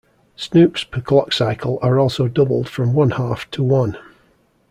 [0.35, 3.97] Snoops per clock cycle are also doubled from one half to one.